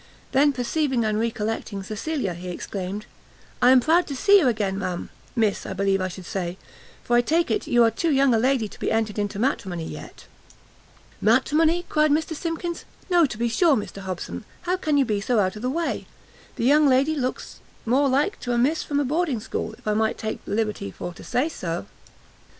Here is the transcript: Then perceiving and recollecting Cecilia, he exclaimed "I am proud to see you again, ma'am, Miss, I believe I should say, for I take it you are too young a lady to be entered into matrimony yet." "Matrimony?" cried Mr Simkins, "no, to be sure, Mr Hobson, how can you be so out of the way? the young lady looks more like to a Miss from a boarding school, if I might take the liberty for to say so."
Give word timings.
Then 0.31 0.51
perceiving 0.51 1.05
and 1.05 1.19
recollecting 1.19 1.83
Cecilia, 1.83 2.33
he 2.33 2.49
exclaimed 2.49 3.05
"I 3.61 3.69
am 3.69 3.79
proud 3.79 4.07
to 4.07 4.15
see 4.15 4.39
you 4.39 4.47
again, 4.47 4.79
ma'am, 4.79 5.11
Miss, 5.35 5.63
I 5.63 5.73
believe 5.73 6.01
I 6.01 6.07
should 6.07 6.25
say, 6.25 6.57
for 7.03 7.15
I 7.15 7.21
take 7.21 7.51
it 7.51 7.67
you 7.67 7.83
are 7.83 7.91
too 7.91 8.09
young 8.09 8.33
a 8.33 8.39
lady 8.39 8.67
to 8.67 8.79
be 8.79 8.91
entered 8.91 9.19
into 9.19 9.37
matrimony 9.37 9.87
yet." 9.87 10.25
"Matrimony?" 11.21 11.85
cried 11.87 12.09
Mr 12.09 12.35
Simkins, 12.35 12.83
"no, 13.11 13.27
to 13.27 13.37
be 13.37 13.47
sure, 13.47 13.75
Mr 13.75 13.99
Hobson, 14.01 14.43
how 14.63 14.75
can 14.75 14.97
you 14.97 15.05
be 15.05 15.21
so 15.21 15.37
out 15.37 15.55
of 15.55 15.61
the 15.61 15.69
way? 15.69 16.07
the 16.55 16.65
young 16.65 16.87
lady 16.87 17.13
looks 17.13 17.59
more 17.85 18.09
like 18.09 18.39
to 18.39 18.53
a 18.53 18.57
Miss 18.57 18.81
from 18.81 18.99
a 18.99 19.05
boarding 19.05 19.39
school, 19.39 19.73
if 19.73 19.87
I 19.87 19.93
might 19.93 20.17
take 20.17 20.43
the 20.45 20.55
liberty 20.55 20.89
for 20.89 21.13
to 21.13 21.23
say 21.23 21.47
so." 21.47 21.85